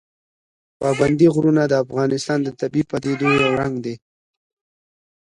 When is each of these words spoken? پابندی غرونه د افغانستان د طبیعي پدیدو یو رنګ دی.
پابندی 0.79 1.27
غرونه 1.35 1.63
د 1.67 1.73
افغانستان 1.83 2.39
د 2.43 2.49
طبیعي 2.59 2.83
پدیدو 2.91 3.27
یو 3.41 3.51
رنګ 3.61 3.75
دی. 3.85 3.95